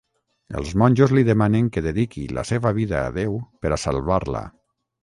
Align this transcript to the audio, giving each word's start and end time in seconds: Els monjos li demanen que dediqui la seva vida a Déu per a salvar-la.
Els 0.61 0.71
monjos 0.81 1.13
li 1.17 1.25
demanen 1.27 1.67
que 1.77 1.83
dediqui 1.89 2.25
la 2.39 2.47
seva 2.53 2.75
vida 2.81 2.99
a 3.05 3.17
Déu 3.21 3.39
per 3.67 3.75
a 3.75 3.81
salvar-la. 3.89 4.45